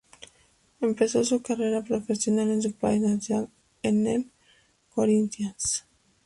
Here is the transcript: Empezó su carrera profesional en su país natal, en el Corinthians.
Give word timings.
Empezó 0.79 1.23
su 1.23 1.43
carrera 1.43 1.83
profesional 1.83 2.49
en 2.49 2.63
su 2.63 2.73
país 2.73 3.01
natal, 3.03 3.49
en 3.83 4.07
el 4.07 4.31
Corinthians. 4.95 5.85